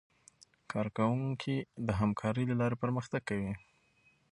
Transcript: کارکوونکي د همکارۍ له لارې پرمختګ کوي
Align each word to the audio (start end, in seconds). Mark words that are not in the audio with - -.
کارکوونکي 0.71 1.55
د 1.87 1.89
همکارۍ 1.99 2.43
له 2.47 2.55
لارې 2.61 2.75
پرمختګ 2.83 3.21
کوي 3.29 3.53